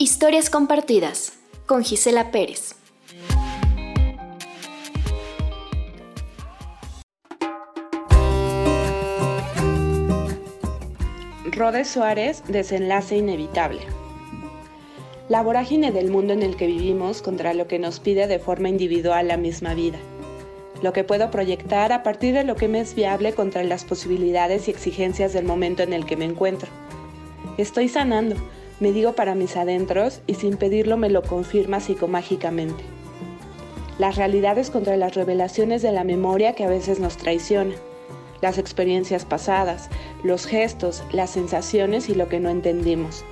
[0.00, 1.32] Historias compartidas
[1.66, 2.76] con Gisela Pérez.
[11.50, 13.80] Rode Suárez, desenlace inevitable.
[15.28, 18.68] La vorágine del mundo en el que vivimos contra lo que nos pide de forma
[18.68, 19.98] individual la misma vida.
[20.80, 24.68] Lo que puedo proyectar a partir de lo que me es viable contra las posibilidades
[24.68, 26.68] y exigencias del momento en el que me encuentro.
[27.56, 28.36] Estoy sanando,
[28.80, 32.84] me digo para mis adentros y sin pedirlo me lo confirma psicomágicamente.
[33.98, 37.74] Las realidades contra las revelaciones de la memoria que a veces nos traiciona,
[38.40, 39.88] las experiencias pasadas,
[40.22, 43.24] los gestos, las sensaciones y lo que no entendimos.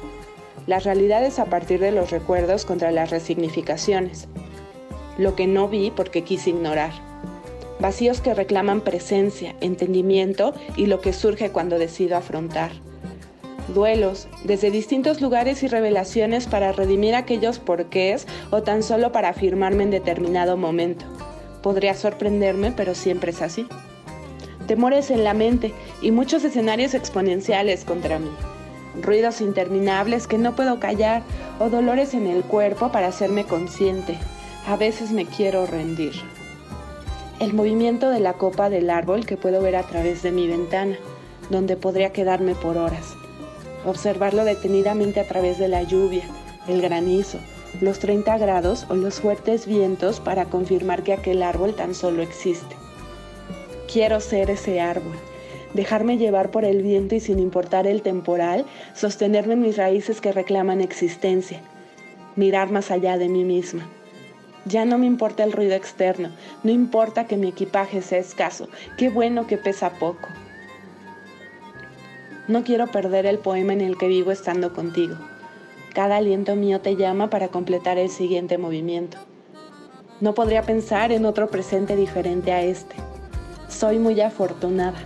[0.67, 4.27] Las realidades a partir de los recuerdos contra las resignificaciones.
[5.17, 6.91] Lo que no vi porque quise ignorar.
[7.79, 12.73] Vacíos que reclaman presencia, entendimiento y lo que surge cuando decido afrontar
[13.69, 19.85] duelos, desde distintos lugares y revelaciones para redimir aquellos porqués o tan solo para afirmarme
[19.85, 21.05] en determinado momento.
[21.63, 23.67] Podría sorprenderme, pero siempre es así.
[24.67, 28.31] Temores en la mente y muchos escenarios exponenciales contra mí.
[29.03, 31.23] Ruidos interminables que no puedo callar
[31.59, 34.17] o dolores en el cuerpo para hacerme consciente.
[34.67, 36.13] A veces me quiero rendir.
[37.39, 40.97] El movimiento de la copa del árbol que puedo ver a través de mi ventana,
[41.51, 43.15] donde podría quedarme por horas
[43.87, 46.25] observarlo detenidamente a través de la lluvia,
[46.69, 47.39] el granizo,
[47.81, 52.75] los 30 grados o los fuertes vientos para confirmar que aquel árbol tan solo existe.
[53.91, 55.15] Quiero ser ese árbol,
[55.75, 58.65] dejarme llevar por el viento y sin importar el temporal,
[58.95, 61.61] sostenerme en mis raíces que reclaman existencia,
[62.35, 63.89] mirar más allá de mí misma.
[64.65, 66.31] Ya no me importa el ruido externo,
[66.65, 70.29] no importa que mi equipaje sea escaso, qué bueno que pesa poco.
[72.49, 75.17] No quiero perder el poema en el que vivo estando contigo.
[75.95, 79.19] Cada aliento mío te llama para completar el siguiente movimiento.
[80.21, 82.95] No podría pensar en otro presente diferente a este.
[83.69, 84.99] Soy muy afortunada.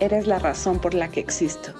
[0.00, 1.72] Eres la razón por la que existo.